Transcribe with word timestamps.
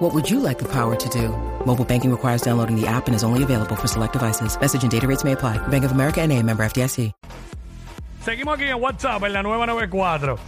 What 0.00 0.12
would 0.14 0.28
you 0.30 0.40
like 0.40 0.58
the 0.58 0.68
power 0.68 0.96
to 0.96 1.08
do? 1.10 1.28
Mobile 1.66 1.84
banking 1.84 2.10
requires 2.10 2.40
downloading 2.42 2.74
the 2.80 2.86
app 2.88 3.06
and 3.06 3.14
is 3.14 3.22
only 3.22 3.42
available 3.42 3.76
for 3.76 3.86
select 3.86 4.14
devices. 4.14 4.58
Message 4.58 4.82
and 4.82 4.90
data 4.90 5.06
rates 5.06 5.24
may 5.24 5.32
apply. 5.32 5.58
Bank 5.68 5.84
of 5.84 5.92
America 5.92 6.22
and 6.22 6.32
a 6.32 6.42
member 6.42 6.64
FDIC. 6.64 7.12
Seguimos 8.24 8.54
aquí 8.58 8.64
en 8.68 8.80
WhatsApp 8.80 9.22
en 9.24 9.32
la 9.32 9.42
994. 9.42 10.38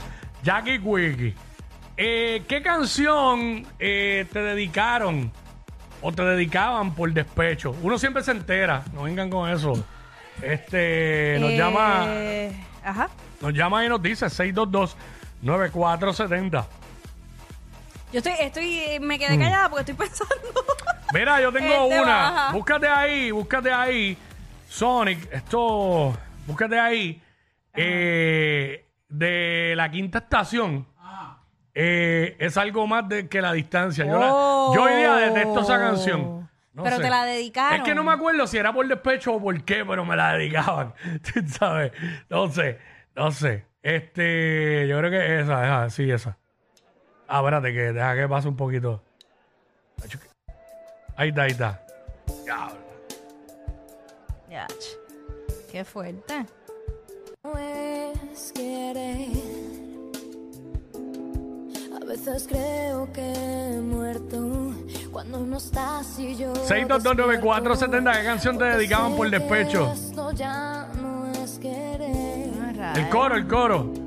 Jackie 0.43 0.79
Quickie. 0.79 1.35
Eh, 1.97 2.43
¿Qué 2.49 2.63
canción 2.63 3.67
eh, 3.79 4.27
te 4.33 4.41
dedicaron 4.43 5.31
o 6.03 6.13
te 6.13 6.23
dedicaban 6.23 6.95
por 6.95 7.13
despecho? 7.13 7.75
Uno 7.83 7.99
siempre 7.99 8.23
se 8.23 8.31
entera, 8.33 8.83
no 8.95 9.03
vengan 9.05 9.31
con 9.31 9.49
eso. 9.51 9.73
Este, 10.43 11.37
nos 11.41 11.51
Eh, 11.51 11.57
llama, 11.59 12.07
Ajá. 12.91 13.09
nos 13.41 13.53
llama 13.55 13.85
y 13.85 13.89
nos 13.89 14.03
dice 14.03 14.27
622-9470. 14.27 16.65
Yo 18.13 18.19
estoy, 18.19 18.33
estoy, 18.41 18.99
me 19.01 19.19
quedé 19.19 19.39
callada 19.39 19.69
porque 19.71 19.91
estoy 19.93 19.95
pensando. 20.07 20.35
Mira, 21.15 21.41
yo 21.41 21.53
tengo 21.53 21.85
Este 21.89 22.01
una. 22.01 22.13
baja. 22.13 22.53
Búscate 22.53 22.87
ahí, 22.89 23.31
búscate 23.31 23.73
ahí. 23.73 24.17
Sonic, 24.69 25.29
esto, 25.33 26.17
búscate 26.47 26.79
ahí. 26.79 27.23
eh, 27.75 28.87
de 29.09 29.75
la 29.77 29.91
quinta 29.91 30.19
estación. 30.19 30.87
Eh, 31.75 32.37
es 32.39 32.57
algo 32.59 32.87
más 32.87 33.09
de 33.09 33.29
que 33.29 33.41
la 33.41 33.53
distancia. 33.53 34.05
Yo, 34.05 34.19
la- 34.19 34.27
yo 34.75 34.83
hoy 34.83 34.93
día 34.97 35.15
detesto 35.17 35.61
esa 35.61 35.79
canción. 35.79 36.51
No 36.75 36.83
Pero 36.85 36.97
sé. 36.97 37.03
te 37.03 37.11
la 37.11 37.25
dedicaron. 37.25 37.79
Es 37.81 37.83
que 37.83 37.95
no 37.95 38.05
me 38.05 38.13
acuerdo 38.13 38.47
si 38.47 38.57
era 38.59 38.73
por 38.73 38.87
despecho 38.87 39.35
o 39.35 39.41
por 39.43 39.63
qué, 39.65 39.85
pero 39.85 40.05
me 40.05 40.17
la 40.17 40.33
dedicaban. 40.35 40.93
Tú 41.35 41.41
¿Sabes? 41.47 41.93
No 42.31 42.49
sé, 42.51 42.79
no 43.15 43.31
sé. 43.31 43.67
Este, 43.83 44.87
yo 44.89 44.99
creo 44.99 45.11
que 45.11 45.41
esa, 45.41 45.65
esa, 45.65 45.91
sí, 45.91 46.11
esa. 46.11 46.39
Ah, 47.35 47.39
espérate, 47.39 47.73
que 47.73 47.93
deja 47.95 48.15
que 48.15 48.29
pase 48.29 48.47
un 48.47 48.57
poquito. 48.57 49.01
Ahí 51.17 51.31
está, 51.31 51.43
ahí 51.45 51.51
está. 51.53 51.83
Diablo. 52.45 52.77
Qué 55.71 55.83
fuerte. 55.83 56.45
es 58.35 58.53
querer. 58.53 59.29
A 61.97 62.05
veces 62.05 62.47
creo 62.47 63.11
que 63.15 63.33
he 63.33 63.81
muerto 63.81 64.75
cuando 65.11 65.39
no 65.41 65.57
estás 65.57 66.19
y 66.19 66.37
yo. 66.37 66.53
6229470, 66.53 68.13
¿qué 68.13 68.25
canción 68.25 68.59
te 68.59 68.65
dedicaban 68.65 69.17
por 69.17 69.31
despecho? 69.31 69.91
Esto 69.91 70.33
ya 70.33 70.87
no 71.01 71.33
es 71.33 71.59
querer. 71.59 72.53
El 72.95 73.09
coro, 73.09 73.37
el 73.37 73.49
coro. 73.49 74.02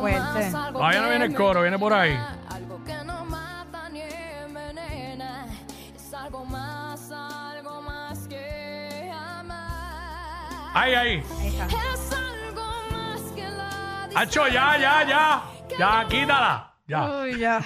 Fuerte. 0.00 0.50
Todavía 0.72 1.00
no 1.02 1.08
viene 1.10 1.24
el 1.26 1.34
coro, 1.34 1.62
viene 1.62 1.78
por 1.78 1.92
ahí. 1.92 2.16
Algo 2.50 2.84
que 2.84 2.94
no 3.04 3.24
mata 3.24 3.88
ni 3.90 4.00
envenena. 4.02 5.46
Es 5.94 6.14
algo 6.14 6.44
más, 6.44 7.10
algo 7.10 7.82
más 7.82 8.26
que 8.28 9.10
amar. 9.12 10.70
Ahí, 10.74 10.94
ahí. 10.94 11.22
Ahí 11.40 11.48
está. 11.48 11.66
Es 11.66 12.12
algo 12.12 12.66
más 12.90 13.20
que 13.34 13.42
la 13.48 14.08
Hacho, 14.20 14.48
ya, 14.48 14.76
ya, 14.78 15.04
ya. 15.06 15.42
Ya, 15.78 16.06
quítala. 16.08 16.72
Ya. 16.86 17.04
Uy, 17.20 17.38
ya. 17.38 17.60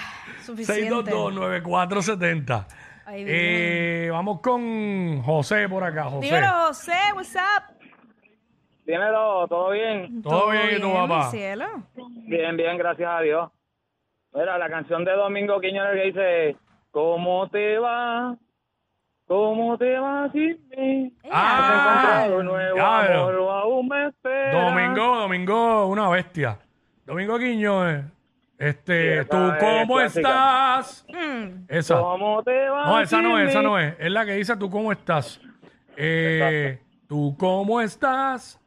Suficiente. 0.44 0.90
6229470. 1.12 2.66
Ahí 3.06 3.24
Eh, 3.26 4.08
vamos 4.10 4.40
con 4.40 5.22
José 5.22 5.68
por 5.68 5.84
acá, 5.84 6.04
José. 6.04 6.26
Dímelo, 6.26 6.66
José, 6.68 6.92
what's 7.14 7.34
up? 7.34 7.64
Dímelo, 8.86 9.46
¿todo 9.48 9.70
bien? 9.70 10.22
¿Todo 10.22 10.50
bien 10.50 10.76
y 10.76 10.80
tu 10.80 10.92
papá? 10.92 11.30
cielo? 11.30 11.81
Bien, 12.36 12.56
bien, 12.56 12.78
gracias 12.78 13.10
a 13.10 13.20
Dios. 13.20 13.50
Mira, 14.32 14.56
la 14.56 14.70
canción 14.70 15.04
de 15.04 15.12
Domingo 15.12 15.60
Quiñones 15.60 15.92
que 15.94 16.06
dice, 16.06 16.56
¿cómo 16.90 17.48
te 17.50 17.78
va? 17.78 18.36
¿Cómo 19.26 19.76
te 19.76 19.98
va 19.98 20.30
sin 20.32 20.58
mí? 20.70 21.12
¿Has 21.24 21.30
Ah, 21.30 22.28
un 22.30 22.46
nuevo 22.46 22.74
claro. 22.76 23.28
amor 23.28 23.50
aún 23.50 23.88
me? 23.88 24.12
Domingo, 24.52 25.16
Domingo, 25.18 25.86
una 25.88 26.08
bestia. 26.08 26.58
Domingo 27.04 27.38
Quiñones. 27.38 28.04
Este, 28.58 29.22
Sí, 29.24 29.28
¿tú 29.28 29.36
es 29.36 29.58
cómo 29.58 30.00
estás? 30.00 31.06
Mm, 31.08 31.64
Esa. 31.68 31.98
¿Cómo 32.00 32.42
te 32.42 32.68
va 32.68 32.84
No, 32.86 33.00
esa 33.00 33.20
no 33.20 33.38
es, 33.38 33.50
esa 33.50 33.60
no 33.60 33.78
es. 33.78 33.94
Es 33.98 34.10
la 34.10 34.24
que 34.24 34.32
dice 34.34 34.56
tú 34.56 34.70
cómo 34.70 34.90
estás. 34.92 35.40
Eh, 35.96 36.78
tú 37.08 37.34
cómo 37.38 37.80
estás. 37.80 38.58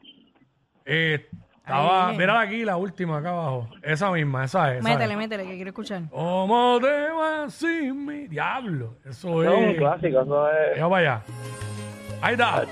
Eh, 0.86 1.28
estaba, 1.66 2.14
mira 2.14 2.40
aquí, 2.40 2.64
la 2.64 2.78
última 2.78 3.18
acá 3.18 3.30
abajo. 3.30 3.68
Esa 3.82 4.12
misma, 4.12 4.46
esa 4.46 4.72
es. 4.74 4.80
esa 4.80 4.90
métele, 4.90 5.14
es. 5.14 5.18
métele, 5.18 5.44
que 5.46 5.56
quiero 5.56 5.70
escuchar. 5.70 6.04
¿Cómo 6.12 6.80
te 6.80 7.10
vas 7.12 7.54
sin 7.54 8.06
mi 8.06 8.28
diablo? 8.28 8.98
Eso 9.04 9.42
Eso 9.42 9.44
es 9.44 9.58
un 9.60 9.64
es. 9.70 9.78
clásico, 9.78 10.22
eso 10.22 10.50
es... 10.52 10.78
Ya 10.78 10.90
para 10.90 10.98
allá. 10.98 11.22
Ahí 12.22 12.34
está. 12.34 12.64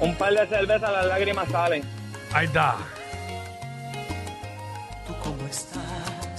Un 0.00 0.14
par 0.14 0.32
de 0.32 0.46
cervezas, 0.46 0.92
las 0.92 1.06
lágrimas 1.06 1.48
salen. 1.48 1.82
Ahí 2.32 2.46
está. 2.46 2.76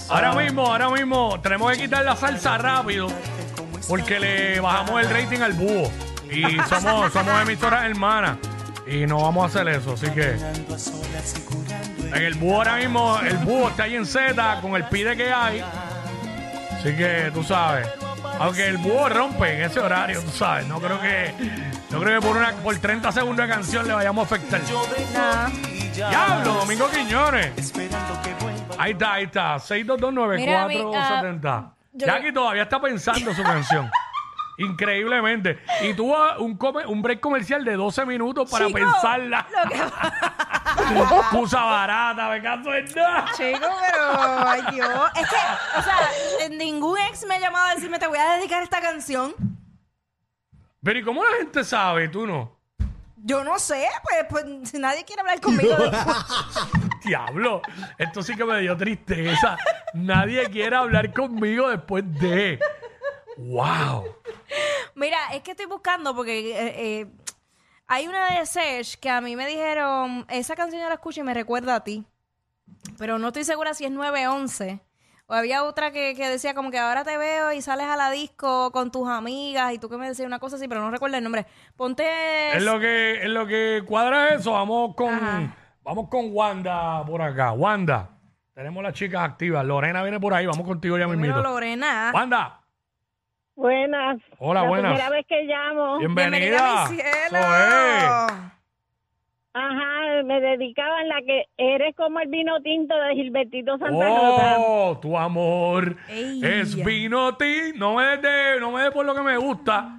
Ahora 0.08 0.32
mismo, 0.32 0.66
ahora 0.66 0.90
mismo, 0.90 1.40
tenemos 1.40 1.72
que 1.72 1.78
quitar 1.82 2.04
la 2.04 2.16
salsa 2.16 2.56
rápido 2.58 3.08
porque 3.88 4.18
le 4.20 4.60
bajamos 4.60 5.02
el 5.02 5.10
rating 5.10 5.40
al 5.40 5.52
búho. 5.52 5.90
Y 6.30 6.42
somos, 6.68 7.12
somos 7.12 7.42
emisoras 7.42 7.84
hermanas. 7.84 8.36
Y 8.86 9.06
no 9.06 9.22
vamos 9.22 9.44
a 9.44 9.46
hacer 9.46 9.68
eso, 9.68 9.92
así 9.92 10.10
que. 10.10 10.36
En 12.12 12.22
el 12.22 12.34
búho 12.34 12.56
ahora 12.56 12.76
mismo, 12.76 13.18
el 13.20 13.36
búho 13.38 13.68
está 13.68 13.84
ahí 13.84 13.94
en 13.96 14.04
Z 14.06 14.58
con 14.60 14.74
el 14.74 14.84
pide 14.84 15.16
que 15.16 15.32
hay. 15.32 15.62
Así 16.72 16.94
que 16.96 17.30
tú 17.32 17.42
sabes. 17.44 17.88
Aunque 18.40 18.66
el 18.66 18.78
búho 18.78 19.08
rompe 19.08 19.54
en 19.54 19.62
ese 19.70 19.78
horario, 19.80 20.20
tú 20.22 20.30
sabes. 20.30 20.66
No 20.66 20.80
creo 20.80 21.00
que. 21.00 21.32
No 21.90 22.00
creo 22.00 22.20
que 22.20 22.26
por 22.26 22.36
una, 22.36 22.52
por 22.52 22.76
30 22.78 23.12
segundos 23.12 23.46
de 23.46 23.52
canción 23.52 23.86
le 23.86 23.94
vayamos 23.94 24.30
a 24.30 24.34
afectar. 24.34 24.60
Diablo, 25.94 26.54
Domingo 26.54 26.88
Quiñones. 26.90 27.72
Ahí 28.78 28.92
está, 28.92 29.12
ahí 29.14 29.24
está. 29.24 29.56
6229470. 29.58 31.72
yo- 31.92 32.06
Jackie 32.06 32.32
todavía 32.32 32.62
está 32.62 32.80
pensando 32.80 33.34
su 33.34 33.42
canción. 33.42 33.90
Increíblemente. 34.64 35.58
Y 35.82 35.94
tuvo 35.94 36.16
un, 36.38 36.56
come- 36.56 36.86
un 36.86 37.02
break 37.02 37.20
comercial 37.20 37.64
de 37.64 37.74
12 37.76 38.04
minutos 38.06 38.50
para 38.50 38.66
Chico, 38.66 38.78
pensarla. 38.78 39.46
lo 39.64 39.70
que- 39.70 39.80
Pusa 41.30 41.62
barata, 41.62 42.28
me 42.28 42.42
caso 42.42 42.74
en 42.74 42.84
nada. 42.94 43.26
Chico, 43.36 43.66
pero, 43.90 44.48
ay 44.48 44.62
Dios. 44.72 45.10
Es 45.16 45.28
que, 45.28 45.36
o 45.78 45.82
sea, 45.82 46.48
ningún 46.50 46.98
ex 46.98 47.24
me 47.26 47.34
ha 47.36 47.40
llamado 47.40 47.66
a 47.66 47.74
decirme, 47.74 47.98
te 47.98 48.06
voy 48.06 48.18
a 48.18 48.36
dedicar 48.36 48.62
esta 48.62 48.80
canción. 48.80 49.34
Pero 50.82 50.98
¿y 50.98 51.02
cómo 51.02 51.22
la 51.24 51.36
gente 51.38 51.64
sabe? 51.64 52.08
Tú 52.08 52.26
no. 52.26 52.56
Yo 53.22 53.44
no 53.44 53.58
sé, 53.58 53.86
pues, 54.02 54.26
pues 54.30 54.70
si 54.70 54.78
nadie 54.78 55.04
quiere 55.04 55.20
hablar 55.20 55.40
conmigo 55.40 55.76
después. 55.90 56.16
Diablo, 57.04 57.60
esto 57.98 58.22
sí 58.22 58.34
que 58.34 58.44
me 58.44 58.60
dio 58.60 58.76
tristeza. 58.76 59.56
Nadie 59.94 60.48
quiere 60.50 60.76
hablar 60.76 61.12
conmigo 61.12 61.68
después 61.68 62.04
de. 62.20 62.58
¡Wow! 63.36 64.16
Mira, 65.00 65.16
es 65.32 65.40
que 65.40 65.52
estoy 65.52 65.64
buscando 65.64 66.14
porque 66.14 66.50
eh, 66.50 66.74
eh, 66.76 67.06
hay 67.86 68.06
una 68.06 68.38
de 68.38 68.44
Sesh 68.44 68.98
que 68.98 69.08
a 69.08 69.22
mí 69.22 69.34
me 69.34 69.46
dijeron, 69.46 70.26
esa 70.28 70.54
canción 70.54 70.82
yo 70.82 70.88
la 70.88 70.96
escucho 70.96 71.22
y 71.22 71.24
me 71.24 71.32
recuerda 71.32 71.74
a 71.76 71.80
ti. 71.82 72.04
Pero 72.98 73.18
no 73.18 73.28
estoy 73.28 73.44
segura 73.44 73.72
si 73.72 73.86
es 73.86 73.90
911. 73.90 74.78
O 75.26 75.32
había 75.32 75.64
otra 75.64 75.90
que, 75.90 76.14
que 76.14 76.28
decía 76.28 76.52
como 76.52 76.70
que 76.70 76.78
ahora 76.78 77.02
te 77.02 77.16
veo 77.16 77.50
y 77.50 77.62
sales 77.62 77.86
a 77.86 77.96
la 77.96 78.10
disco 78.10 78.72
con 78.72 78.90
tus 78.90 79.08
amigas 79.08 79.72
y 79.72 79.78
tú 79.78 79.88
que 79.88 79.96
me 79.96 80.06
decías 80.06 80.26
una 80.26 80.38
cosa 80.38 80.56
así, 80.56 80.68
pero 80.68 80.82
no 80.82 80.90
recuerdo 80.90 81.16
el 81.16 81.24
nombre. 81.24 81.46
Ponte... 81.76 82.52
En 82.52 82.66
lo 82.66 82.78
que, 82.78 83.22
en 83.22 83.32
lo 83.32 83.46
que 83.46 83.82
cuadra 83.86 84.34
eso, 84.34 84.52
vamos 84.52 84.94
con, 84.94 85.14
Ajá. 85.14 85.56
vamos 85.82 86.10
con 86.10 86.28
Wanda 86.30 87.02
por 87.06 87.22
acá. 87.22 87.52
Wanda, 87.52 88.10
tenemos 88.52 88.82
las 88.82 88.92
chicas 88.92 89.22
activas. 89.22 89.64
Lorena 89.64 90.02
viene 90.02 90.20
por 90.20 90.34
ahí, 90.34 90.44
vamos 90.44 90.66
contigo 90.66 90.98
ya 90.98 91.08
mismito. 91.08 91.42
Lorena. 91.42 92.10
Wanda, 92.12 92.59
Buenas. 93.60 94.18
Hola, 94.38 94.62
la 94.62 94.68
buenas. 94.68 94.92
primera 94.94 95.10
vez 95.10 95.26
que 95.26 95.42
llamo. 95.44 95.98
bienvenida. 95.98 96.86
mi 96.88 96.96
cielo. 96.96 97.38
Ajá, 99.52 100.22
me 100.24 100.40
dedicaban 100.40 101.08
la 101.08 101.20
que 101.26 101.44
eres 101.58 101.94
como 101.94 102.20
el 102.20 102.28
vino 102.28 102.62
tinto 102.62 102.96
de 102.96 103.14
Gilbertito 103.16 103.76
Santa 103.76 104.06
Rosa. 104.08 104.54
Oh, 104.60 104.98
tu 104.98 105.18
amor 105.18 105.94
Ey. 106.08 106.40
es 106.42 106.82
vino 106.82 107.36
ti. 107.36 107.72
No 107.76 107.96
me 107.96 108.04
des 108.06 108.22
de- 108.22 108.60
no 108.60 108.70
me 108.72 108.80
des 108.82 108.92
por 108.92 109.04
lo 109.04 109.14
que 109.14 109.20
me 109.22 109.36
gusta, 109.36 109.96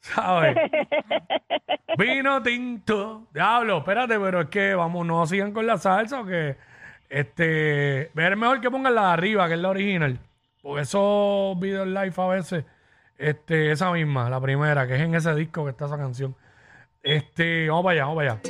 ¿Sabes? 0.00 0.56
Vino 1.98 2.42
tinto. 2.42 3.26
Diablo, 3.34 3.78
espérate, 3.78 4.18
pero 4.18 4.40
es 4.40 4.48
que 4.48 4.74
vamos, 4.74 5.04
no 5.06 5.26
sigan 5.26 5.52
con 5.52 5.66
la 5.66 5.76
salsa 5.76 6.22
o 6.22 6.24
que 6.24 6.56
este. 7.10 8.04
Es 8.06 8.36
mejor 8.38 8.60
que 8.62 8.70
pongan 8.70 8.94
la 8.94 9.08
de 9.08 9.12
arriba, 9.12 9.46
que 9.48 9.54
es 9.54 9.60
la 9.60 9.68
original. 9.68 10.18
Porque 10.62 10.82
esos 10.82 11.58
videos 11.60 11.86
live 11.86 12.14
a 12.16 12.26
veces, 12.28 12.64
este, 13.22 13.70
esa 13.70 13.92
misma, 13.92 14.28
la 14.28 14.40
primera, 14.40 14.86
que 14.86 14.96
es 14.96 15.00
en 15.00 15.14
ese 15.14 15.34
disco 15.34 15.64
que 15.64 15.70
está 15.70 15.86
esa 15.86 15.96
canción. 15.96 16.34
Este, 17.02 17.68
vamos 17.68 17.84
para 17.84 17.92
allá, 17.94 18.04
vamos 18.04 18.16
para 18.16 18.32
allá. 18.32 18.42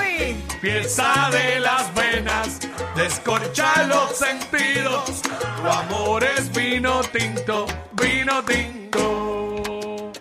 Uy, 0.00 0.36
Pieza 0.60 1.30
de 1.32 1.60
las 1.60 1.94
venas, 1.94 2.60
descorcha 2.94 3.84
los 3.86 4.16
sentidos. 4.16 5.22
Tu 5.22 5.68
amor 5.68 6.22
es 6.22 6.52
vino 6.52 7.00
tinto, 7.02 7.66
vino 7.92 8.42
tinto. 8.44 10.12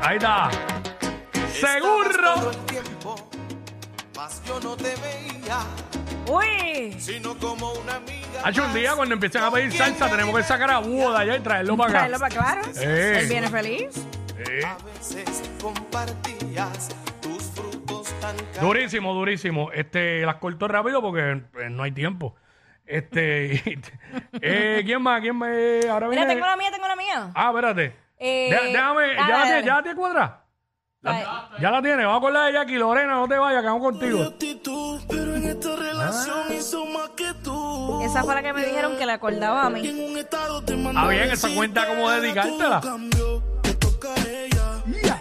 Ahí 0.00 0.16
está. 0.16 0.50
Seguro. 1.52 2.50
el 2.50 2.56
tiempo, 2.66 3.14
más 4.16 4.42
yo 4.44 4.58
no 4.60 4.74
te 4.74 4.94
veía, 4.96 5.60
uy. 6.36 6.92
sino 7.00 7.36
como 7.38 7.72
una 7.72 7.96
amiga. 7.96 8.40
Hace 8.44 8.60
un 8.60 8.74
día 8.74 8.94
cuando 8.96 9.14
empiecen 9.14 9.42
a 9.42 9.50
pedir 9.50 9.72
salsa, 9.72 10.08
tenemos 10.08 10.36
que 10.36 10.42
sacar 10.42 10.70
a 10.70 10.78
Búho 10.78 11.12
de 11.12 11.18
allá 11.18 11.36
y 11.36 11.40
traerlo 11.40 11.76
para 11.76 11.90
Traerlo 11.90 12.16
acá. 12.16 12.28
para 12.28 12.60
claro. 12.62 12.68
Eh. 12.80 13.18
Él 13.20 13.28
viene 13.28 13.48
feliz. 13.48 14.06
Eh. 14.38 14.62
A 14.64 14.76
veces 14.84 15.50
compartías 15.62 16.88
tus 17.20 17.42
frutos 17.50 18.08
tan 18.20 18.36
caros. 18.36 18.60
Durísimo, 18.60 19.14
durísimo. 19.14 19.70
Este, 19.72 20.24
las 20.26 20.36
corto 20.36 20.66
rápido 20.68 21.00
porque 21.00 21.42
eh, 21.60 21.70
no 21.70 21.82
hay 21.84 21.92
tiempo. 21.92 22.34
Este, 22.84 23.62
eh, 24.40 24.82
¿quién 24.84 25.00
más? 25.02 25.20
¿Quién 25.20 25.36
más? 25.36 25.50
Eh, 25.52 25.88
ahora 25.88 26.08
Mira, 26.08 26.22
viene. 26.22 26.34
tengo 26.34 26.46
la 26.46 26.56
mía, 26.56 26.70
tengo 26.72 26.88
la 26.88 26.96
mía. 26.96 27.30
Ah, 27.34 27.48
espérate. 27.50 27.94
Eh, 28.18 28.48
Deja- 28.50 28.62
déjame, 28.64 29.02
dale, 29.02 29.14
ya, 29.16 29.22
la, 29.28 29.28
dale. 29.38 29.46
tiene- 29.50 29.66
ya 29.66 29.74
la 29.76 29.82
tiene 29.82 29.96
cuadra. 29.96 30.38
Ya 31.60 31.70
la 31.70 31.82
tiene. 31.82 32.04
Vamos 32.04 32.20
con 32.20 32.32
la 32.32 32.44
de 32.46 32.52
Jackie. 32.52 32.76
Lorena, 32.76 33.14
no 33.14 33.26
te 33.28 33.36
vayas, 33.36 33.60
que 33.62 33.66
vamos 33.66 33.82
contigo. 33.82 34.18
Esta 35.52 35.76
relación 35.76 36.52
hizo 36.58 36.86
más 36.86 37.10
que 37.16 37.32
tú. 37.42 38.02
Esa 38.02 38.22
fue 38.24 38.34
la 38.34 38.42
que 38.42 38.52
me 38.52 38.64
dijeron 38.64 38.96
que 38.96 39.06
le 39.06 39.12
acordaba 39.12 39.66
a 39.66 39.70
mí. 39.70 39.80
Ah, 40.96 41.08
bien, 41.08 41.30
esa 41.30 41.48
cuenta 41.54 41.86
como 41.86 42.10
dedicártela. 42.10 42.80
cambió, 42.80 43.42
te 43.62 43.74
ella. 44.46 45.18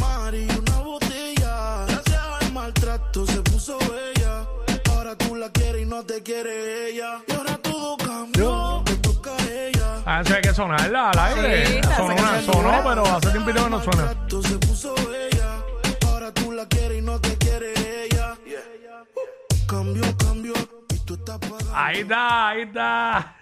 Mari, 0.00 0.46
una 0.58 0.78
botella. 0.80 1.84
Gracias 1.86 2.20
al 2.40 2.52
maltrato 2.52 3.26
se 3.26 3.40
puso 3.42 3.78
bella. 3.78 4.46
Ahora 4.94 5.16
tú 5.16 5.34
la 5.36 5.50
quieres 5.50 5.82
y 5.82 5.86
no 5.86 6.02
te 6.04 6.22
quiere 6.22 6.90
ella. 6.90 7.20
Y 7.26 7.32
ahora 7.32 7.56
todo 7.58 7.96
cambió, 7.96 8.82
te 8.84 8.96
toca 8.96 9.30
a 9.36 9.42
ella. 9.52 10.02
Ah, 10.06 10.20
eso 10.24 10.34
hay 10.34 10.40
que 10.42 10.54
sonarla 10.54 11.10
al 11.10 11.18
aire. 11.18 11.66
Sí, 11.66 11.80
sonó, 11.96 12.14
una- 12.14 12.42
sonó, 12.42 12.80
pero 12.84 13.04
hace 13.06 13.30
tiempo 13.30 13.52
que 13.52 13.70
no 13.70 13.82
suena. 13.82 14.04
Maltrato 14.04 14.42
se 14.42 14.58
puso 14.58 14.94
bella. 14.94 15.62
Ahora 16.06 16.32
tú 16.32 16.52
la 16.52 16.66
quieres 16.66 16.98
y 16.98 17.02
no 17.02 17.20
te 17.20 17.36
quiere 17.38 17.72
ella. 18.04 18.07
Cambió, 19.78 20.02
cambió. 20.16 20.52
Y 20.92 20.98
tú 21.04 21.14
estás 21.14 21.38
pagando. 21.38 21.70
Ahí 21.72 22.00
está, 22.00 22.48
ahí 22.48 22.62
está. 22.62 23.36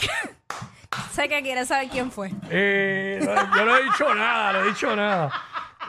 Sé 1.12 1.28
que 1.28 1.42
quiere 1.42 1.66
saber 1.66 1.90
quién 1.90 2.10
fue. 2.10 2.30
Eh, 2.48 3.20
no, 3.22 3.56
yo 3.56 3.64
no 3.66 3.76
he 3.76 3.82
dicho 3.82 4.14
nada, 4.14 4.52
no 4.54 4.60
he 4.60 4.68
dicho 4.68 4.96
nada. 4.96 5.30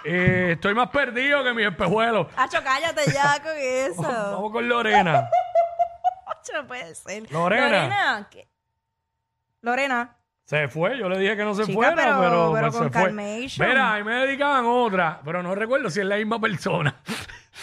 Eh, 0.04 0.50
estoy 0.56 0.74
más 0.74 0.90
perdido 0.90 1.46
que 1.46 1.54
mi 1.54 1.64
espejuelo. 1.64 2.30
Hacho, 2.36 2.58
cállate 2.62 3.10
ya 3.10 3.40
con 3.44 3.54
eso. 3.56 4.02
Vamos 4.02 4.52
con 4.52 4.68
Lorena. 4.68 5.30
Hacho, 6.28 6.54
no 6.62 6.68
puede 6.68 6.94
ser. 6.94 7.32
Lorena. 7.32 7.66
Lorena. 7.70 8.28
¿qué? 8.30 8.50
Lorena. 9.62 10.18
Se 10.44 10.68
fue, 10.68 10.98
yo 10.98 11.08
le 11.08 11.20
dije 11.20 11.38
que 11.38 11.44
no 11.46 11.54
se 11.56 11.64
Chica, 11.64 11.74
fuera, 11.76 11.96
pero- 11.96 12.20
pero, 12.20 12.52
pero 12.54 12.72
pues 12.72 12.74
con 12.76 12.92
se 12.92 13.00
fue. 13.00 13.68
Mira, 13.68 13.94
ahí 13.94 14.04
me 14.04 14.16
dedicaban 14.16 14.66
otra, 14.66 15.22
pero 15.24 15.42
no 15.42 15.56
recuerdo 15.56 15.90
si 15.90 16.02
es 16.02 16.06
la 16.06 16.18
misma 16.18 16.38
persona. 16.42 16.96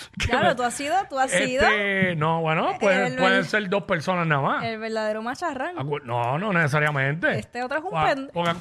Claro, 0.18 0.48
me- 0.48 0.54
tú 0.54 0.62
has 0.62 0.74
sido, 0.74 0.94
tú 1.08 1.18
has 1.18 1.30
sido 1.30 1.62
Este, 1.62 2.16
no, 2.16 2.40
bueno, 2.40 2.76
puede- 2.80 3.08
El- 3.08 3.16
pueden 3.16 3.44
ser 3.44 3.68
dos 3.68 3.82
personas 3.84 4.26
nada 4.26 4.40
más. 4.42 4.64
el 4.64 4.78
verdadero 4.78 5.22
macharrán. 5.22 5.76
Acu- 5.76 6.02
No, 6.02 6.38
no 6.38 6.52
necesariamente. 6.52 7.38
Este 7.38 7.62
otro 7.62 7.78
es 7.78 7.84
un 7.84 7.90
Ponga- 7.90 8.14
pen- 8.14 8.30
ponga- 8.32 8.56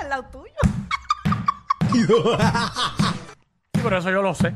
Al 0.00 0.08
lado 0.08 0.24
tuyo. 0.30 0.52
Sí, 1.92 3.80
pero 3.82 3.98
eso 3.98 4.10
yo 4.10 4.22
lo 4.22 4.34
sé. 4.34 4.52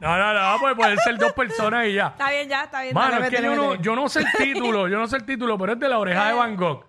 No, 0.00 0.16
no, 0.18 0.32
no, 0.32 0.58
pues 0.60 0.74
pueden 0.76 0.98
ser 0.98 1.18
dos 1.18 1.32
personas 1.32 1.86
y 1.86 1.94
ya. 1.94 2.08
Está 2.08 2.30
bien, 2.30 2.48
ya, 2.48 2.62
está 2.64 2.82
bien. 2.82 2.94
Mano, 2.94 3.12
dale, 3.14 3.24
es 3.24 3.30
que 3.30 3.36
métele, 3.42 3.78
yo 3.82 3.96
no, 3.96 4.08
sé 4.08 4.20
el 4.20 4.26
título, 4.38 4.86
yo 4.86 4.98
no 4.98 5.08
sé 5.08 5.16
el 5.16 5.24
título, 5.24 5.58
pero 5.58 5.72
es 5.72 5.80
de 5.80 5.88
la 5.88 5.98
oreja 5.98 6.28
de 6.28 6.32
Van 6.34 6.56
Gogh. 6.56 6.84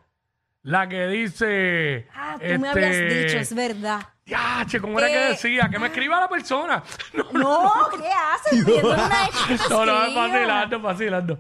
La 0.64 0.88
que 0.88 1.08
dice. 1.08 2.08
Ah, 2.14 2.36
tú 2.38 2.60
me 2.60 2.70
habías 2.70 2.92
este, 2.92 3.24
dicho, 3.24 3.38
es 3.40 3.56
verdad. 3.56 4.02
Ya, 4.28 4.66
che, 4.68 4.80
¿cómo 4.82 5.00
era 5.00 5.08
que 5.08 5.16
Eh, 5.26 5.30
decía? 5.30 5.70
Que 5.70 5.80
me 5.80 5.88
escriba 5.88 6.20
la 6.20 6.28
persona. 6.28 6.84
No, 7.14 7.32
No, 7.32 7.72
¿qué 7.98 8.10
haces? 8.12 8.84
Una 8.84 9.10
no, 9.70 9.86
no, 9.86 10.04
es 10.06 10.16
vacilando, 10.16 10.80
vacilando. 10.82 11.40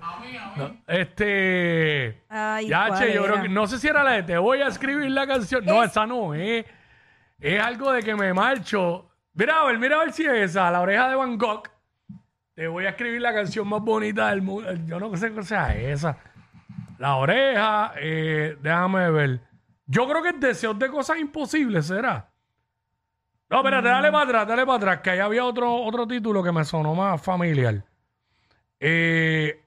No, 0.56 0.78
este. 0.88 2.24
Ay, 2.30 2.68
ya, 2.70 2.88
¿cuál 2.88 3.00
che, 3.00 3.14
yo 3.14 3.24
era? 3.26 3.34
creo 3.34 3.44
que. 3.44 3.50
No 3.50 3.68
sé 3.68 3.78
si 3.78 3.88
era 3.88 4.04
la 4.04 4.12
de 4.14 4.24
te 4.24 4.38
voy 4.38 4.62
a 4.62 4.68
escribir 4.68 5.12
la 5.12 5.28
canción. 5.28 5.66
No, 5.66 5.84
Es- 5.84 5.92
esa 5.92 6.06
no 6.08 6.34
es. 6.34 6.66
Es 7.40 7.62
algo 7.62 7.92
de 7.92 8.02
que 8.02 8.16
me 8.16 8.34
marcho. 8.34 9.10
Mira, 9.34 9.60
a 9.62 9.66
ver, 9.66 9.78
mira 9.78 9.98
a 9.98 10.00
ver 10.00 10.14
si 10.14 10.24
es 10.26 10.32
esa, 10.52 10.72
la 10.72 10.82
oreja 10.82 11.10
de 11.10 11.16
Van 11.16 11.38
Gogh. 11.38 11.70
Te 12.56 12.68
voy 12.68 12.86
a 12.86 12.90
escribir 12.90 13.22
la 13.22 13.34
canción 13.34 13.68
más 13.68 13.82
bonita 13.82 14.30
del 14.30 14.42
mundo. 14.42 14.72
Yo 14.88 15.00
no 15.00 15.16
sé 15.16 15.32
qué 15.32 15.44
sea 15.44 15.76
esa. 15.76 16.18
La 16.98 17.16
oreja, 17.18 17.92
eh, 17.98 18.58
déjame 18.60 19.12
ver. 19.12 19.42
Yo 19.86 20.08
creo 20.08 20.24
que 20.24 20.30
es 20.30 20.40
deseos 20.40 20.80
de 20.80 20.90
cosas 20.90 21.20
imposibles, 21.20 21.86
¿será? 21.86 22.30
No, 23.50 23.58
espérate, 23.60 23.88
dale 23.88 24.12
para 24.12 24.24
atrás, 24.26 24.48
dale 24.48 24.66
para 24.66 24.78
atrás, 24.78 25.00
que 25.02 25.10
ahí 25.12 25.20
había 25.20 25.46
otro, 25.46 25.74
otro 25.74 26.06
título 26.08 26.44
que 26.44 26.52
me 26.52 26.66
sonó 26.66 26.94
más 26.96 27.22
familiar. 27.22 27.82
Eh, 28.80 29.64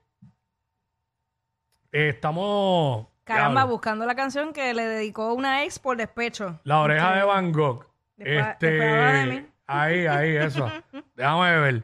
eh, 1.91 2.09
estamos. 2.09 3.07
Caramba, 3.23 3.61
diablo, 3.61 3.73
buscando 3.73 4.05
la 4.05 4.15
canción 4.15 4.53
que 4.53 4.73
le 4.73 4.85
dedicó 4.85 5.33
una 5.33 5.63
ex 5.63 5.79
por 5.79 5.97
despecho. 5.97 6.59
La 6.63 6.81
oreja 6.81 7.15
de 7.15 7.23
Van 7.23 7.51
Gogh. 7.51 7.85
Después- 8.17 8.47
este, 8.47 8.67
después 8.71 8.91
habla 8.93 9.13
de 9.13 9.25
mí. 9.25 9.47
ahí, 9.67 10.05
ahí, 10.05 10.35
eso. 10.37 10.71
Déjame 11.15 11.59
ver. 11.59 11.83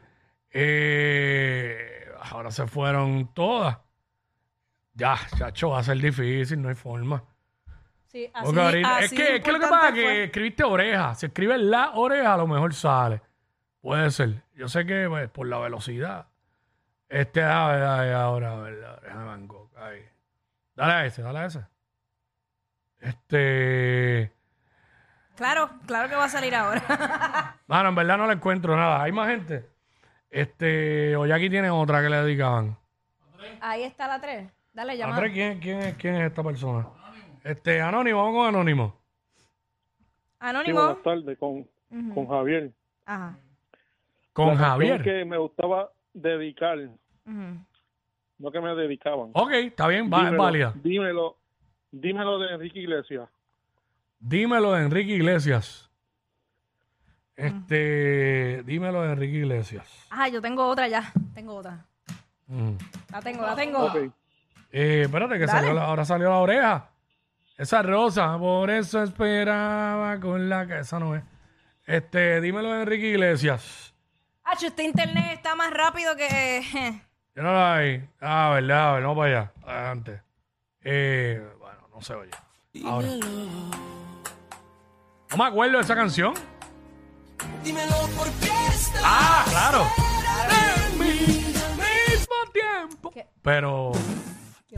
Eh, 0.50 2.04
ahora 2.30 2.50
se 2.50 2.66
fueron 2.66 3.32
todas. 3.34 3.78
Ya, 4.94 5.16
chacho, 5.36 5.70
va 5.70 5.80
a 5.80 5.82
ser 5.84 5.98
difícil, 5.98 6.60
no 6.60 6.68
hay 6.68 6.74
forma. 6.74 7.22
Sí, 8.18 8.30
así, 8.34 9.04
es 9.04 9.12
que, 9.12 9.36
es 9.36 9.44
que 9.44 9.52
lo 9.52 9.60
que 9.60 9.66
pasa 9.66 9.88
es 9.88 9.94
que 9.94 10.02
fue. 10.02 10.24
escribiste 10.24 10.64
oreja. 10.64 11.14
Si 11.14 11.26
escribes 11.26 11.60
la 11.60 11.92
oreja, 11.92 12.34
a 12.34 12.36
lo 12.36 12.46
mejor 12.46 12.74
sale. 12.74 13.20
Puede 13.80 14.10
ser. 14.10 14.42
Yo 14.54 14.68
sé 14.68 14.84
que 14.84 15.06
pues, 15.08 15.28
por 15.30 15.46
la 15.46 15.58
velocidad. 15.58 16.26
Este, 17.08 17.42
a 17.42 17.68
ver, 17.68 17.82
a 17.82 18.00
ver, 18.00 18.14
ahora, 18.14 18.52
a 18.52 18.56
ver, 18.56 18.74
la 18.74 18.94
oreja 18.94 19.36
de. 19.36 19.48
Ahí. 19.76 20.04
Dale 20.74 20.92
a 20.92 21.06
ese, 21.06 21.22
dale 21.22 21.38
a 21.38 21.44
ese. 21.46 21.60
Este. 23.00 24.32
Claro, 25.36 25.70
claro 25.86 26.08
que 26.08 26.16
va 26.16 26.24
a 26.24 26.28
salir 26.28 26.54
ahora. 26.54 27.56
Mano, 27.68 27.90
en 27.90 27.94
verdad 27.94 28.18
no 28.18 28.26
le 28.26 28.32
encuentro 28.32 28.76
nada. 28.76 29.02
Hay 29.02 29.12
más 29.12 29.28
gente. 29.28 29.68
Este, 30.28 31.14
o 31.16 31.24
ya 31.24 31.36
aquí 31.36 31.48
tiene 31.48 31.70
otra 31.70 32.02
que 32.02 32.10
le 32.10 32.16
dedicaban. 32.16 32.76
Ahí 33.60 33.84
está 33.84 34.08
la 34.08 34.20
3. 34.20 34.50
Dale, 34.72 34.96
llama. 34.96 35.14
Andrés, 35.14 35.32
¿quién, 35.32 35.60
quién, 35.60 35.78
es, 35.78 35.94
¿quién 35.96 36.16
es 36.16 36.26
esta 36.26 36.42
persona? 36.42 36.86
Este, 37.48 37.80
Anónimo, 37.80 38.18
vamos 38.22 38.34
con 38.36 38.46
Anónimo. 38.48 38.94
Sí, 39.38 39.44
Anónimo. 40.40 40.80
buenas 40.84 41.02
tardes, 41.02 41.38
con, 41.38 41.66
con 42.14 42.28
Javier. 42.28 42.70
Ajá. 43.06 43.38
Con 44.34 44.48
La 44.48 44.52
canción 44.52 44.70
Javier. 44.70 45.02
que 45.02 45.24
me 45.24 45.38
gustaba 45.38 45.90
dedicar, 46.12 46.78
ujú. 46.78 47.64
no 48.38 48.50
que 48.50 48.60
me 48.60 48.74
dedicaban. 48.74 49.30
Ok, 49.32 49.50
está 49.52 49.88
bien, 49.88 50.10
va, 50.12 50.18
es 50.18 50.24
dímelo, 50.26 50.42
válida. 50.42 50.74
dímelo, 50.82 51.36
dímelo 51.90 52.38
de 52.38 52.54
Enrique 52.54 52.80
Iglesias. 52.80 53.28
Dímelo 54.20 54.72
de 54.72 54.82
Enrique 54.84 55.12
Iglesias. 55.12 55.90
Este, 57.34 58.62
dímelo 58.64 59.02
de 59.02 59.12
Enrique 59.12 59.38
Iglesias. 59.38 60.06
Ah, 60.10 60.28
yo 60.28 60.42
tengo 60.42 60.66
otra 60.66 60.86
ya. 60.88 61.12
Tengo 61.34 61.54
otra. 61.54 61.84
Mm. 62.48 62.72
La 63.10 63.22
tengo, 63.22 63.42
la 63.42 63.54
tengo. 63.56 63.84
Ok. 63.86 63.96
Eh, 64.70 65.02
espérate, 65.06 65.34
que 65.38 65.46
Dale. 65.46 65.52
salió 65.60 65.72
la- 65.72 65.84
ahora 65.84 66.04
salió 66.04 66.28
la 66.28 66.36
oreja. 66.38 66.90
Esa 67.58 67.82
rosa, 67.82 68.38
por 68.38 68.70
eso 68.70 69.02
esperaba 69.02 70.18
con 70.20 70.48
la 70.48 70.66
que 70.66 70.78
esa 70.78 70.98
no 71.00 71.16
es. 71.16 71.24
Este, 71.86 72.40
dímelo 72.40 72.80
Enrique 72.80 73.08
Iglesias. 73.08 73.92
Ah, 74.44 74.52
este 74.62 74.84
internet 74.84 75.32
está 75.34 75.54
más 75.56 75.70
rápido 75.72 76.14
que. 76.16 76.62
Yo 77.34 77.42
no 77.42 77.52
la 77.52 77.74
hay. 77.76 78.08
A 78.20 78.50
ver, 78.50 78.72
a 78.72 78.92
ver, 78.92 79.02
vamos 79.02 79.18
para 79.18 79.28
allá. 79.40 79.52
Adelante. 79.66 80.22
Eh, 80.82 81.44
bueno, 81.58 81.78
no 81.92 82.00
se 82.00 82.14
oye. 82.14 82.30
Ahora. 82.84 83.08
No 85.30 85.36
me 85.36 85.44
acuerdo 85.44 85.76
de 85.78 85.82
esa 85.82 85.94
canción. 85.96 86.34
Dímelo 87.64 87.96
por 88.16 88.28
qué 88.40 88.46
estás 88.68 89.02
Ah, 89.04 89.44
claro. 89.48 89.86
En 90.92 90.98
mi 90.98 91.06
mismo 91.06 92.34
tiempo. 92.52 93.10
¿Qué? 93.10 93.26
Pero, 93.42 93.92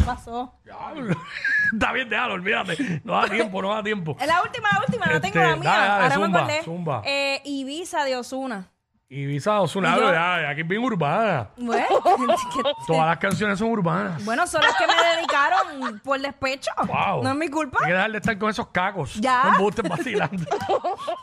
Qué 0.01 0.05
¿Qué 0.05 0.07
pasó? 0.07 0.55
Está 1.73 1.93
bien, 1.93 2.09
déjalo, 2.09 2.35
olvídate. 2.35 3.01
No 3.05 3.15
da 3.21 3.29
tiempo, 3.29 3.63
no 3.63 3.75
da 3.75 3.83
tiempo. 3.83 4.17
Es 4.21 4.27
la 4.27 4.43
última, 4.43 4.69
la 4.73 4.81
última, 4.87 5.07
no 5.07 5.21
tengo 5.21 5.39
Este, 5.39 5.51
la 5.51 5.57
mía. 5.57 5.71
dale, 5.71 5.87
dale, 5.89 6.03
Ahora 6.03 6.15
zumba, 6.15 6.29
me 6.29 6.39
acordé. 6.39 6.63
zumba. 6.65 7.03
Eh, 7.05 7.43
Ibiza 7.45 8.05
de 8.05 8.17
Osuna. 8.17 8.69
Ibiza 9.13 9.61
Osuna, 9.61 9.97
Y 9.97 10.01
yo- 10.01 10.13
ya, 10.13 10.49
aquí 10.51 10.61
es 10.61 10.69
bien 10.69 10.85
urbana. 10.85 11.49
Bueno, 11.57 11.85
que- 12.55 12.63
Todas 12.87 13.07
las 13.09 13.19
canciones 13.19 13.59
son 13.59 13.69
urbanas. 13.71 14.25
bueno, 14.25 14.47
son 14.47 14.63
las 14.63 14.75
que 14.77 14.87
me 14.87 14.93
dedicaron 15.17 15.99
por 16.01 16.21
despecho. 16.21 16.71
Wow. 16.87 17.23
No 17.25 17.31
es 17.31 17.37
mi 17.37 17.49
culpa. 17.49 17.79
Hay 17.83 17.89
que 17.89 17.93
dejar 17.93 18.13
de 18.13 18.19
estar 18.19 18.39
con 18.39 18.51
esos 18.51 18.69
cacos. 18.69 19.15
Ya. 19.15 19.43
No 19.45 19.51
embustes 19.57 19.89
vacilando. 19.89 20.45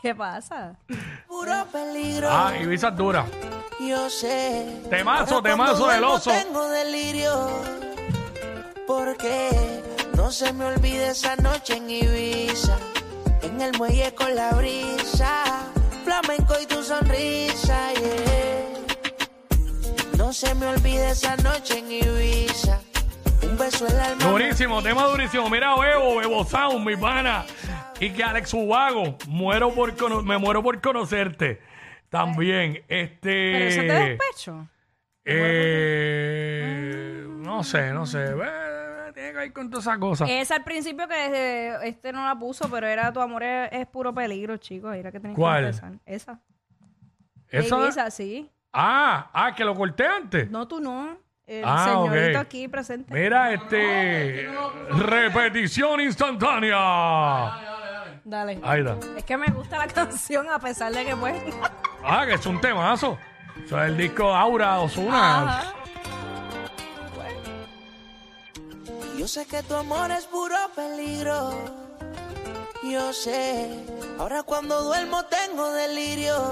¿Qué 0.01 0.13
pasa? 0.13 0.75
Puro 1.27 1.65
peligro. 1.71 2.27
ah, 2.29 2.51
Ibiza 2.61 2.89
es 2.89 2.95
dura. 2.97 3.25
Yo 3.79 4.09
sé. 4.09 4.81
Temazo, 4.89 5.35
Ahora 5.35 5.49
temazo 5.51 5.71
cuando 5.77 5.87
del 5.87 5.99
duermo 6.01 6.15
oso. 6.15 6.31
Tengo 6.31 6.67
delirio. 6.69 7.47
Porque 8.87 9.49
no 10.15 10.31
se 10.31 10.51
me 10.53 10.65
olvide 10.65 11.09
esa 11.09 11.35
noche 11.35 11.75
en 11.77 11.89
Ibiza. 11.89 12.77
En 13.43 13.61
el 13.61 13.77
muelle 13.77 14.13
con 14.15 14.33
la 14.33 14.51
brisa. 14.53 15.43
Flamenco 16.03 16.55
y 16.61 16.65
tu 16.65 16.81
sonrisa, 16.81 17.93
yeah. 17.93 18.63
No 20.17 20.33
se 20.33 20.53
me 20.55 20.67
olvide 20.67 21.11
esa 21.11 21.35
noche 21.37 21.79
en 21.79 21.91
Ibiza. 21.91 22.79
Un 23.43 23.57
beso 23.57 23.85
en 23.87 23.93
el 23.93 23.99
alma. 23.99 24.25
Durísimo, 24.25 24.81
tema 24.81 25.05
durísimo. 25.07 25.49
Mira, 25.49 25.75
Bebo, 25.77 26.15
Bebo 26.17 26.45
Sound, 26.45 26.85
mi 26.85 26.95
pana. 26.95 27.45
Y 27.99 28.11
que 28.11 28.23
Alex 28.23 28.53
Ubago, 28.53 29.17
muero 29.27 29.73
por 29.73 29.95
cono- 29.97 30.21
me 30.21 30.37
muero 30.37 30.63
por 30.63 30.79
conocerte. 30.81 31.61
También, 32.09 32.83
este. 32.87 33.51
Pero 33.51 33.65
eso 33.65 33.81
te 33.81 33.93
despecho. 33.93 34.67
Eh, 35.25 37.25
no 37.27 37.63
sé, 37.63 37.91
no 37.91 38.05
sé. 38.05 38.23
Eh, 38.23 38.35
Tiene 39.17 39.33
que 39.33 39.51
con 39.51 39.67
todas 39.71 39.85
esas 39.87 39.97
cosas. 39.97 40.29
Es 40.29 40.51
al 40.51 40.63
principio 40.63 41.07
que 41.07 41.75
este 41.85 42.13
no 42.13 42.23
la 42.23 42.35
puso, 42.37 42.69
pero 42.69 42.85
era 42.85 43.11
tu 43.11 43.19
amor 43.19 43.41
es, 43.41 43.69
es 43.71 43.87
puro 43.87 44.13
peligro, 44.13 44.57
chicos. 44.57 44.95
Era 44.95 45.11
que 45.11 45.19
tenías 45.19 45.35
¿Cuál? 45.35 45.61
que 45.63 45.69
empezar. 45.69 45.93
Esa. 46.05 46.39
¿Eso? 47.49 47.83
Ibiza, 47.83 48.11
sí. 48.11 48.47
Ah, 48.71 49.31
ah, 49.33 49.55
que 49.55 49.65
lo 49.65 49.73
corté 49.73 50.05
antes. 50.05 50.51
No, 50.51 50.67
tú 50.67 50.79
no. 50.79 51.17
El 51.47 51.63
Ah, 51.65 51.85
señorito 51.85 52.39
ok. 52.39 52.45
aquí 52.45 52.67
presente. 52.67 53.11
Mira, 53.11 53.53
este. 53.53 54.47
Repetición 54.91 55.99
instantánea. 56.01 56.77
Dale. 58.23 58.59
Ahí 58.61 58.81
está. 58.85 58.97
Es 59.17 59.23
que 59.23 59.35
me 59.35 59.47
gusta 59.47 59.79
la 59.79 59.87
canción 59.93 60.47
a 60.47 60.59
pesar 60.59 60.91
de 60.93 61.03
que 61.05 61.15
pues. 61.15 61.41
Ah, 62.03 62.23
que 62.27 62.33
es 62.35 62.45
un 62.45 62.61
temazo. 62.61 63.17
Eso 63.65 63.81
es 63.81 63.87
el 63.89 63.97
disco 63.97 64.31
Aura 64.31 64.77
Osuna. 64.79 65.41
Ajá. 65.57 65.73
Yo 69.27 69.33
sé 69.33 69.45
que 69.45 69.61
tu 69.61 69.75
amor 69.75 70.09
es 70.09 70.23
puro 70.23 70.55
peligro. 70.73 71.53
Yo 72.81 73.11
sé. 73.11 73.67
Ahora 74.17 74.41
cuando 74.43 74.81
duermo 74.83 75.25
tengo 75.25 75.69
delirio. 75.73 76.49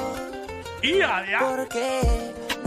Y 0.83 1.01
allá. 1.01 1.39
Porque 1.39 2.01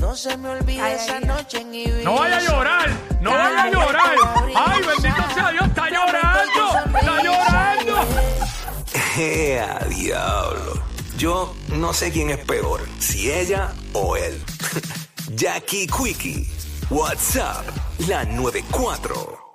no 0.00 0.16
se 0.16 0.34
me 0.38 0.48
olvida 0.48 0.82
Ay, 0.86 0.94
esa 0.94 1.18
ay. 1.18 1.24
noche 1.26 1.60
en 1.60 1.74
Ibiza. 1.74 2.04
No 2.04 2.14
vaya 2.14 2.38
a 2.38 2.40
llorar. 2.40 2.90
No 3.20 3.32
vaya 3.32 3.62
a 3.64 3.70
llorar. 3.70 4.16
Ay, 4.56 4.80
bendito 4.80 5.34
sea 5.34 5.50
Dios. 5.50 5.66
Está 5.66 5.90
llorando. 5.90 6.98
Está 6.98 7.22
llorando. 7.22 7.96
¡Ea, 9.18 9.78
diablo! 9.90 10.82
Yo 11.18 11.54
no 11.68 11.92
sé 11.92 12.10
quién 12.10 12.30
es 12.30 12.38
peor, 12.38 12.80
si 12.98 13.30
ella 13.30 13.74
o 13.92 14.16
él. 14.16 14.42
Jackie 15.34 15.86
Quickie, 15.86 16.48
WhatsApp, 16.88 17.66
la 18.06 18.24
94. 18.24 19.47